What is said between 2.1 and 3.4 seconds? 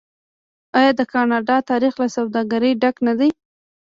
سوداګرۍ ډک نه دی؟